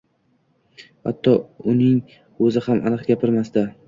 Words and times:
Hatto 1.07 1.33
uning 1.73 1.99
oʻzi 2.47 2.65
ham 2.69 2.81
aniq 2.91 3.05
gapirmasdi. 3.11 3.67